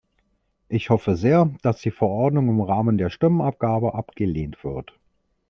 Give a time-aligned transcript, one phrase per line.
[0.67, 4.97] Ich hoffe sehr, dass die Verordnung im Rahmen der Stimmabgabe abgelehnt wird.